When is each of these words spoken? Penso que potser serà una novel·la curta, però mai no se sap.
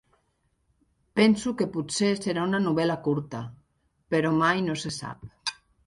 Penso 1.19 1.53
que 1.59 1.67
potser 1.77 2.11
serà 2.23 2.47
una 2.51 2.63
novel·la 2.65 2.97
curta, 3.11 3.45
però 4.15 4.37
mai 4.45 4.69
no 4.71 4.81
se 4.87 4.99
sap. 5.03 5.35